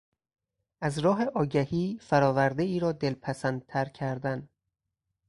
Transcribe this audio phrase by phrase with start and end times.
[0.81, 4.49] از راه آگهی فرآوردهای را دلپسندتر کردن